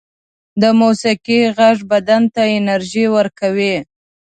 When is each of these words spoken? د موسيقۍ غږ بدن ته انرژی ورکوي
د 0.61 0.63
موسيقۍ 0.79 1.41
غږ 1.57 1.77
بدن 1.91 2.23
ته 2.33 2.41
انرژی 2.57 3.05
ورکوي 3.15 3.75